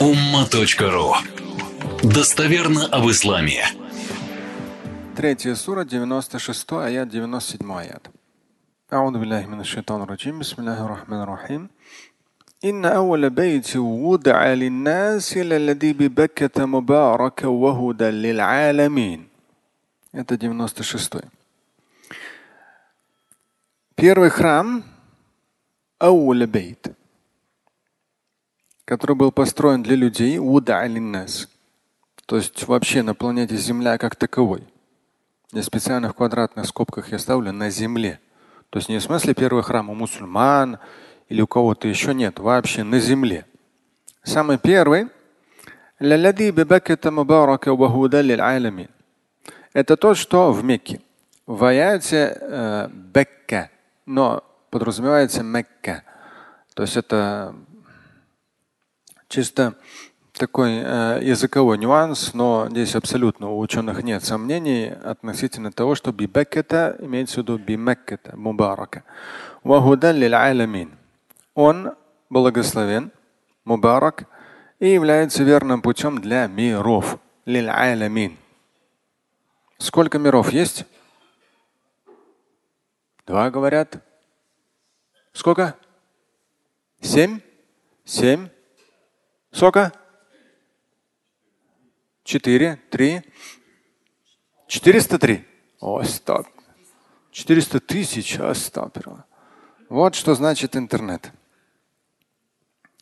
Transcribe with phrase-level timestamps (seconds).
[0.00, 1.14] umma.ru
[2.02, 3.64] Достоверно об исламе.
[5.16, 8.10] Третья сура, 96 аят, 97 аят.
[8.92, 11.68] أعوذ بالله من الشيطان الرجيم بسم الله الرحمن الرحيم
[12.64, 19.28] إن أول بيت وضع للناس للذي ببكة مباركا وهدى للعالمين
[20.14, 21.20] Это 96
[23.96, 24.82] Первый храм
[26.02, 26.86] أول بيت
[28.91, 30.37] который был построен для людей,
[32.25, 34.67] то есть вообще на планете Земля как таковой.
[35.53, 38.19] Для специальных квадратных скобках я ставлю на Земле.
[38.69, 40.77] То есть не в смысле первый храм у мусульман
[41.29, 43.45] или у кого-то еще нет, вообще на Земле.
[44.23, 45.07] Самый первый
[49.71, 50.99] это то, что в Мекке.
[51.47, 53.69] В аяте э, Бекка,
[54.05, 56.03] но подразумевается Мекка.
[56.73, 57.55] То есть это
[59.31, 59.75] Чисто
[60.33, 66.97] такой э, языковой нюанс, но здесь абсолютно у ученых нет сомнений относительно того, что бибекета
[66.99, 69.05] имеется в виду бимеккета, мубарака.
[69.63, 69.79] Он
[72.29, 73.11] благословен,
[73.63, 74.25] мубарак,
[74.79, 77.17] и является верным путем для миров.
[79.77, 80.83] Сколько миров есть?
[83.25, 84.03] Два говорят.
[85.31, 85.77] Сколько?
[86.99, 87.39] Семь?
[88.03, 88.49] Семь?
[89.51, 89.91] Сколько?
[92.23, 93.21] Четыре, три.
[94.67, 95.45] Четыреста три.
[95.79, 96.47] О, стоп.
[97.31, 99.25] Четыреста тысяч, астапера.
[99.89, 101.31] Вот что значит интернет.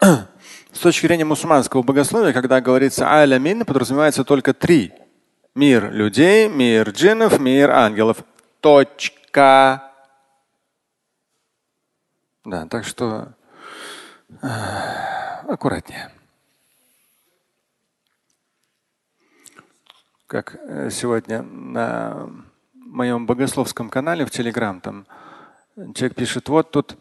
[0.00, 4.92] С точки зрения мусульманского богословия, когда говорится алямин, подразумевается только три.
[5.54, 8.24] Мир людей, мир джиннов, мир ангелов.
[8.60, 9.92] Точка.
[12.44, 13.34] Да, так что
[14.42, 14.46] э,
[15.46, 16.10] аккуратнее.
[20.32, 22.26] Как э, сегодня на
[22.72, 25.06] моем богословском канале в Телеграм, там
[25.94, 26.96] человек пишет, вот тут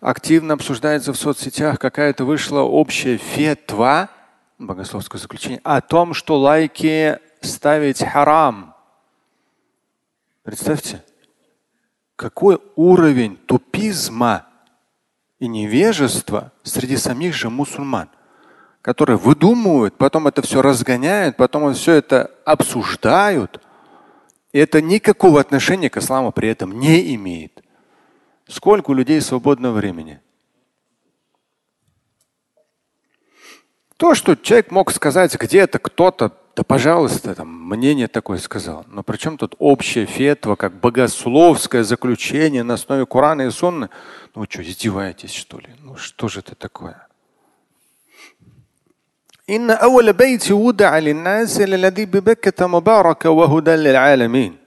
[0.00, 4.10] активно обсуждается в соцсетях, какая-то вышла общая фетва,
[4.58, 8.74] богословское заключение, о том, что лайки ставить харам.
[10.42, 11.02] Представьте,
[12.16, 14.44] какой уровень тупизма
[15.38, 18.10] и невежества среди самих же мусульман–
[18.84, 23.58] которые выдумывают, потом это все разгоняют, потом все это обсуждают.
[24.52, 27.64] И это никакого отношения к исламу при этом не имеет.
[28.46, 30.20] Сколько у людей свободного времени?
[33.96, 38.84] То, что человек мог сказать где-то, кто-то, да пожалуйста, там, мнение такое сказал.
[38.88, 43.88] Но при чем тут общая фетва, как богословское заключение на основе Корана и Сунны?
[44.34, 45.70] Ну вы что, издеваетесь, что ли?
[45.80, 47.08] Ну что же это такое?
[49.49, 54.57] إن أول بيت وضع للناس الذي ببكة مباركة وهدى للعالمين.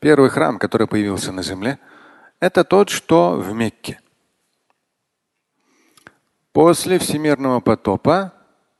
[0.00, 1.78] Первый храм, который появился на земле,
[2.38, 4.00] это тот, что в Мекке.
[6.52, 8.32] После всемирного потопа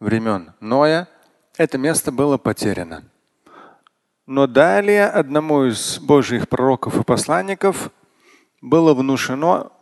[0.00, 1.08] времен Ноя
[1.58, 3.04] это место было потеряно.
[4.26, 7.90] Но далее одному из Божьих пророков и посланников
[8.60, 9.72] было внушено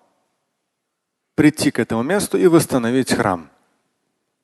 [1.35, 3.51] прийти к этому месту и восстановить храм.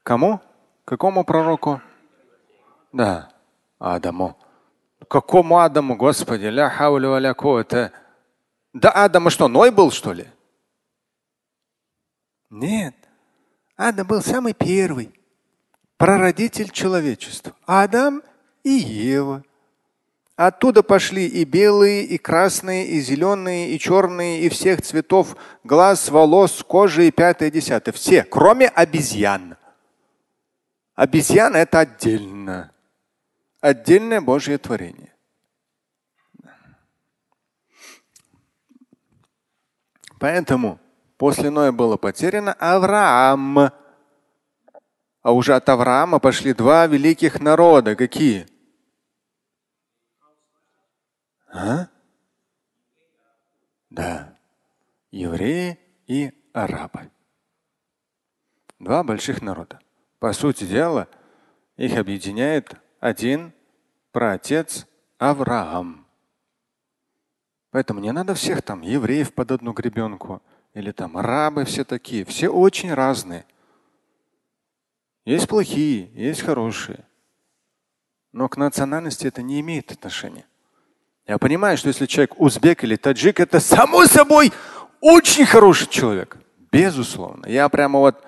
[0.02, 0.40] Кому?
[0.87, 1.81] Какому пророку?
[2.93, 3.29] Да,
[3.77, 4.37] Адаму.
[5.09, 6.45] Какому Адаму, Господи?
[6.45, 7.91] Ля хауля валя это.
[8.71, 10.27] Да Адама что, Ной был, что ли?
[12.49, 12.95] Нет.
[13.75, 15.13] Адам был самый первый.
[15.97, 17.51] Прародитель человечества.
[17.65, 18.23] Адам
[18.63, 19.43] и Ева.
[20.37, 26.63] Оттуда пошли и белые, и красные, и зеленые, и черные, и всех цветов глаз, волос,
[26.65, 27.93] кожи и пятое, десятое.
[27.93, 29.57] Все, кроме обезьян.
[30.97, 32.71] Обезьяна– это отдельно.
[33.61, 35.13] Отдельное Божье творение.
[40.19, 40.79] Поэтому
[41.17, 43.59] после Ноя было потеряно Авраам.
[45.21, 47.95] А уже от Авраама пошли два великих народа.
[47.95, 48.47] Какие?
[51.53, 51.89] А?
[53.91, 54.35] Да.
[55.11, 57.11] Евреи и арабы.
[58.79, 59.79] Два больших народа.
[60.19, 61.07] По сути дела,
[61.75, 63.53] их объединяет один
[64.11, 64.87] праотец
[65.19, 66.05] Авраам.
[67.71, 70.41] Поэтому не надо всех там евреев под одну гребенку
[70.73, 72.25] или там арабы все такие.
[72.25, 73.45] Все очень разные.
[75.25, 77.05] Есть плохие, есть хорошие.
[78.31, 80.45] Но к национальности это не имеет отношения.
[81.27, 84.53] Я понимаю, что если человек узбек или таджик, это само собой
[85.01, 86.37] очень хороший человек.
[86.71, 87.45] Безусловно.
[87.47, 88.23] Я прямо вот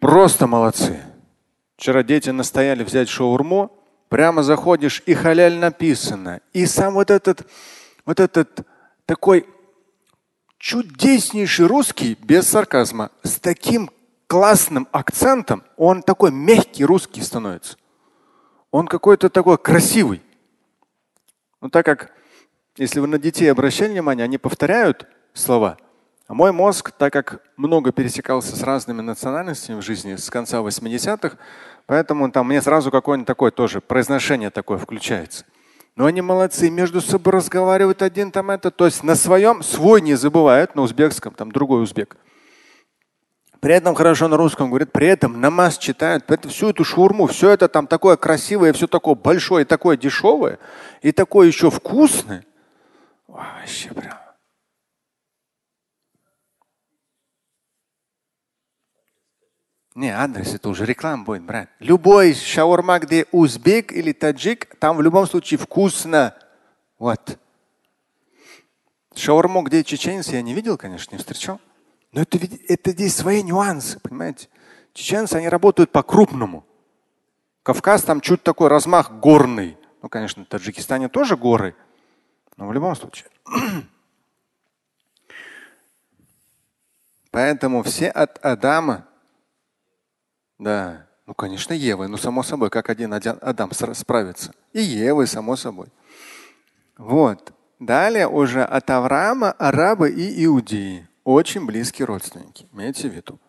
[0.00, 0.98] Просто молодцы.
[1.76, 3.70] Вчера дети настояли взять шаурму,
[4.08, 6.40] прямо заходишь и халяль написано.
[6.54, 7.46] И сам вот этот,
[8.06, 8.66] вот этот
[9.04, 9.46] такой
[10.56, 13.90] чудеснейший русский, без сарказма, с таким
[14.26, 17.76] классным акцентом, он такой мягкий русский становится.
[18.70, 20.22] Он какой-то такой красивый.
[21.60, 22.12] Ну так как,
[22.76, 25.76] если вы на детей обращали внимание, они повторяют слова.
[26.30, 31.36] А мой мозг, так как много пересекался с разными национальностями в жизни с конца 80-х,
[31.86, 35.44] поэтому там мне сразу какое-нибудь такое тоже произношение такое включается.
[35.96, 40.14] Но они молодцы, между собой разговаривают один там это, то есть на своем свой не
[40.14, 42.16] забывают, на узбекском, там другой узбек.
[43.58, 47.26] При этом хорошо на русском говорит, при этом намаз читают, при этом всю эту шурму,
[47.26, 50.60] все это там такое красивое, все такое большое, такое дешевое,
[51.02, 52.44] и такое еще вкусное.
[53.26, 54.19] Вообще прям.
[59.94, 61.68] Не, адрес это уже реклама будет, брат.
[61.80, 66.34] Любой шаурма, где узбек или таджик, там в любом случае вкусно.
[66.98, 67.38] Вот.
[69.14, 71.60] Шаурму, где чеченцы, я не видел, конечно, не встречал.
[72.12, 72.38] Но это,
[72.68, 74.48] это здесь свои нюансы, понимаете?
[74.92, 76.64] Чеченцы, они работают по-крупному.
[77.62, 79.76] Кавказ там чуть такой размах горный.
[80.02, 81.74] Ну, конечно, в Таджикистане тоже горы.
[82.56, 83.28] Но в любом случае.
[87.30, 89.06] Поэтому все от Адама
[90.60, 92.06] да, ну, конечно, Евы.
[92.06, 94.52] Ну, само собой, как один Адам справится.
[94.74, 95.88] И Евы, само собой.
[96.98, 97.52] Вот.
[97.78, 101.08] Далее уже от Авраама арабы и иудеи.
[101.24, 102.68] Очень близкие родственники.
[102.72, 103.40] Имейте в виду.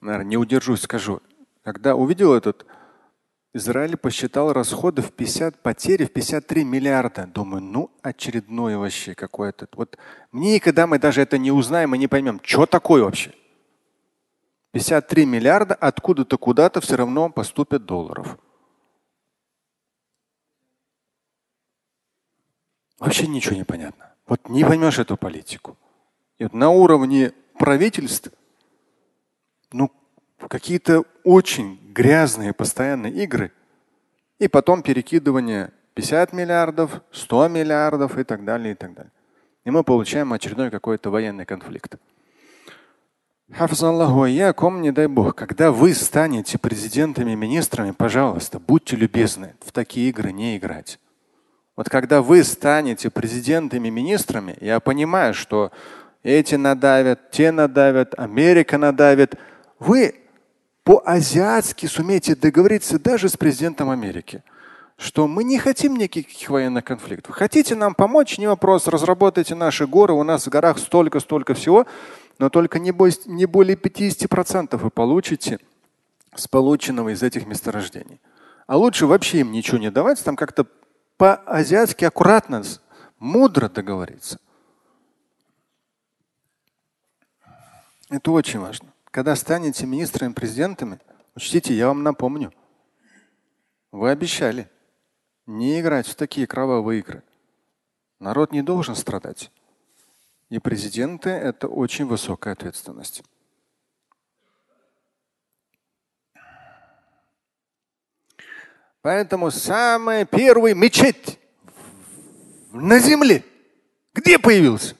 [0.00, 1.22] Наверное, не удержусь, скажу.
[1.62, 2.66] Когда увидел этот,
[3.54, 7.28] Израиль посчитал расходы в 50, потери в 53 миллиарда.
[7.32, 9.68] Думаю, ну очередное вообще какое-то.
[9.76, 9.96] Вот
[10.32, 13.32] мне никогда мы даже это не узнаем и не поймем, что такое вообще.
[14.72, 18.38] 53 миллиарда откуда-то куда-то все равно поступят долларов.
[22.98, 24.14] Вообще ничего не понятно.
[24.26, 25.76] Вот не поймешь эту политику.
[26.38, 28.30] И вот на уровне правительств
[29.72, 29.90] ну,
[30.48, 33.52] какие-то очень грязные постоянные игры.
[34.38, 39.12] И потом перекидывание 50 миллиардов, 100 миллиардов и так далее, и так далее.
[39.64, 41.96] И мы получаем очередной какой-то военный конфликт.
[43.50, 50.32] Хафзаллаху не дай бог, когда вы станете президентами, министрами, пожалуйста, будьте любезны, в такие игры
[50.32, 50.98] не играть.
[51.74, 55.72] Вот когда вы станете президентами, министрами, я понимаю, что
[56.22, 59.36] эти надавят, те надавят, Америка надавит.
[59.78, 60.16] Вы
[60.84, 64.42] по-азиатски сумеете договориться даже с президентом Америки,
[64.98, 67.34] что мы не хотим никаких военных конфликтов.
[67.34, 71.86] Хотите нам помочь, не вопрос, разработайте наши горы, у нас в горах столько-столько всего
[72.38, 75.58] но только не более 50% вы получите
[76.34, 78.20] с полученного из этих месторождений.
[78.66, 80.66] А лучше вообще им ничего не давать, там как-то
[81.16, 82.62] по-азиатски аккуратно,
[83.18, 84.38] мудро договориться.
[88.08, 88.92] Это очень важно.
[89.10, 91.00] Когда станете министрами, президентами,
[91.34, 92.52] учтите, я вам напомню,
[93.90, 94.70] вы обещали
[95.46, 97.22] не играть в такие кровавые игры.
[98.20, 99.50] Народ не должен страдать.
[100.50, 103.22] И президенты– это очень высокая ответственность.
[109.02, 111.38] Поэтому самый первый мечеть
[112.72, 113.44] на земле
[114.14, 114.96] где появился?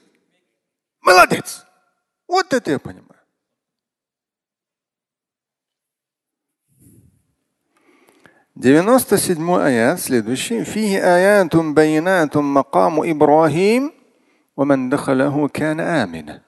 [1.01, 1.65] Молодец!
[2.27, 3.05] Вот это я понимаю.
[8.55, 10.63] Девяносто седьмой аят, следующий.
[10.63, 13.93] Фихи аятум байнатум макаму Ибрахим–
[14.58, 16.40] ومن دخله كان آمنا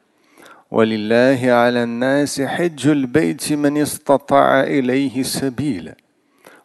[0.71, 5.97] ولله على الناس حج البيت من استطاع إليه سبيلا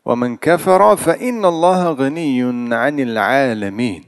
[0.05, 2.43] ومن كفر فإن الله غني
[2.75, 4.03] عن العالمين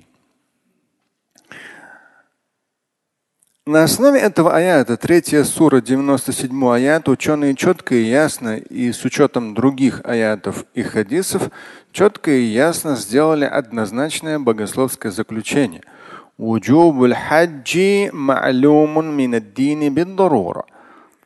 [3.66, 9.54] На основе этого аята, третья сура, 97 аят, ученые четко и ясно, и с учетом
[9.54, 11.50] других аятов и хадисов,
[11.94, 15.94] четко и ясно сделали однозначное богословское заключение –
[16.40, 17.80] وجوب الحج
[18.14, 20.66] معلوم من الدين بالضرورة.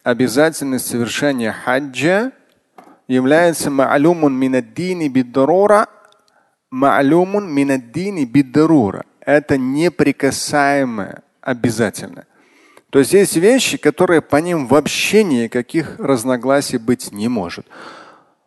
[0.03, 2.31] Обязательность совершения хаджа
[3.07, 5.87] является ма'лумун мин аддини биддарура,
[6.71, 9.05] ма'лумун мин аддини биддарура.
[9.19, 12.25] Это неприкасаемое, обязательно.
[12.89, 17.65] То есть есть вещи, которые по ним вообще никаких разногласий быть не может.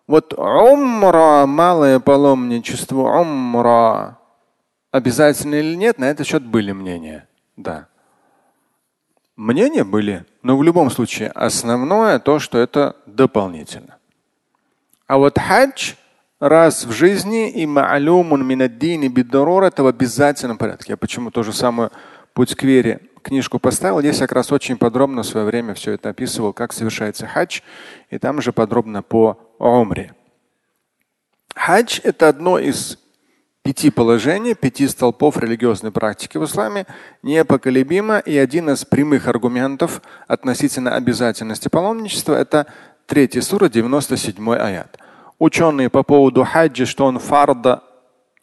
[0.06, 4.18] Вот умра, малое паломничество, умра,
[4.95, 7.27] Обязательно или нет, на этот счет были мнения.
[7.57, 7.89] Да.
[9.35, 10.23] Мнения были.
[10.41, 13.97] Но в любом случае основное то, что это дополнительно.
[15.05, 15.95] А вот хадж
[16.39, 20.93] раз в жизни и ма'алюмун минаддини биддарур это в обязательном порядке.
[20.93, 21.91] Я почему то же самое
[22.33, 23.99] путь к вере книжку поставил.
[23.99, 27.59] Здесь как раз очень подробно в свое время все это описывал, как совершается хадж.
[28.11, 30.15] И там же подробно по умре.
[31.53, 32.97] Хадж– это одно из
[33.65, 36.85] пяти положений, пяти столпов религиозной практики в исламе,
[37.23, 38.19] непоколебимо.
[38.19, 42.67] И один из прямых аргументов относительно обязательности паломничества– это
[43.07, 44.99] третья сура, 97 аят.
[45.39, 47.81] Ученые по поводу хаджа, что он фарда,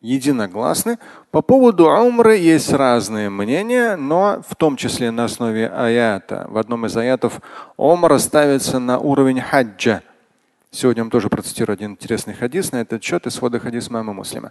[0.00, 0.98] единогласны.
[1.30, 6.48] По поводу умры есть разные мнения, но в том числе на основе аята.
[6.50, 7.40] В одном из аятов
[7.76, 10.02] умра ставится на уровень хаджа.
[10.72, 14.50] Сегодня вам тоже процитирую один интересный хадис на этот счет из свода хадис мама муслима.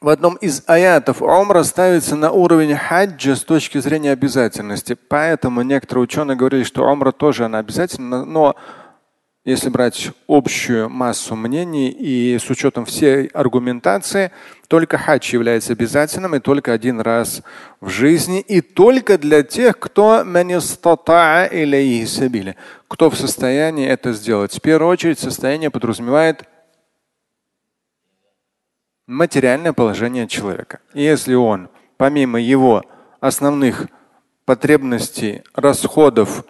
[0.00, 4.94] В одном из аятов умра ставится на уровень хаджа с точки зрения обязательности.
[4.94, 8.56] Поэтому некоторые ученые говорили, что умра тоже она обязательна, но
[9.44, 14.32] если брать общую массу мнений и с учетом всей аргументации,
[14.68, 17.42] только хадж является обязательным и только один раз
[17.82, 20.24] в жизни, и только для тех, кто
[22.88, 24.56] кто в состоянии это сделать.
[24.56, 26.44] В первую очередь состояние подразумевает
[29.10, 30.78] материальное положение человека.
[30.94, 32.84] И если он, помимо его
[33.18, 33.88] основных
[34.44, 36.44] потребностей, расходов,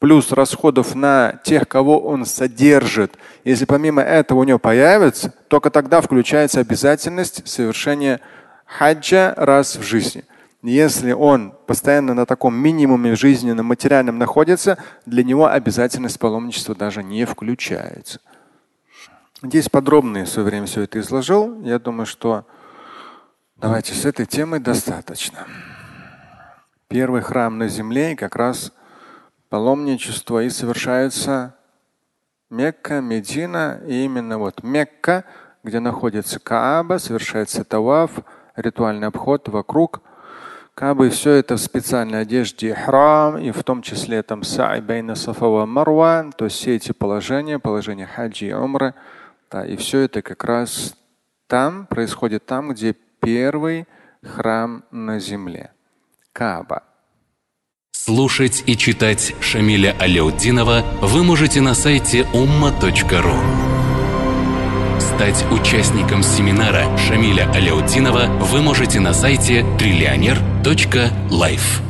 [0.00, 6.00] плюс расходов на тех, кого он содержит, если помимо этого у него появится, только тогда
[6.00, 8.20] включается обязательность совершения
[8.66, 10.24] хаджа раз в жизни.
[10.62, 17.24] Если он постоянно на таком минимуме жизненном, материальном находится, для него обязательность паломничества даже не
[17.24, 18.20] включается.
[19.42, 21.62] Здесь подробно в свое время все это изложил.
[21.62, 22.44] Я думаю, что
[23.56, 25.46] давайте с этой темой достаточно.
[26.88, 28.70] Первый храм на земле и как раз
[29.48, 31.54] паломничество и совершается
[32.50, 35.24] Мекка, Медина, и именно вот Мекка,
[35.62, 38.10] где находится Кааба, совершается таваф,
[38.56, 40.02] ритуальный обход вокруг
[40.74, 41.06] Каабы.
[41.06, 45.64] И все это в специальной одежде храм, и в том числе там са'i байна сафа
[45.64, 48.94] марва, то есть все эти положения, положения хаджи и умры,
[49.50, 50.94] да, и все это как раз
[51.46, 53.86] там происходит там, где первый
[54.22, 55.72] храм на земле.
[56.32, 56.84] Кааба.
[57.92, 63.34] Слушать и читать Шамиля Аляутдинова вы можете на сайте umma.ru.
[65.00, 71.89] Стать участником семинара Шамиля Аляутдинова вы можете на сайте триллионер.life.